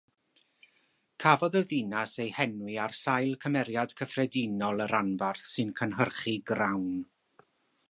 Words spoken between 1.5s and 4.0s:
y ddinas ei henwi ar sail cymeriad